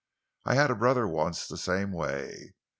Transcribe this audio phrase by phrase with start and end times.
[0.45, 2.55] "I had a brother once the same way.